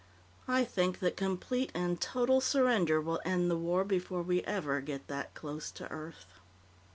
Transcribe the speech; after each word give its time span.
I 0.47 0.63
think 0.63 0.97
that 1.01 1.15
complete 1.15 1.71
and 1.75 2.01
total 2.01 2.41
surrender 2.41 2.99
will 2.99 3.21
end 3.23 3.51
the 3.51 3.55
war 3.55 3.83
before 3.83 4.23
we 4.23 4.41
ever 4.45 4.81
get 4.81 5.07
that 5.09 5.35
close 5.35 5.69
to 5.73 5.87
Earth." 5.91 6.25